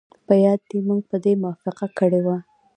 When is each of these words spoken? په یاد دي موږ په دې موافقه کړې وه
په 0.27 0.33
یاد 0.45 0.59
دي 0.69 0.79
موږ 0.87 1.01
په 1.11 1.17
دې 1.23 1.33
موافقه 1.43 1.87
کړې 1.97 2.19
وه 2.25 2.37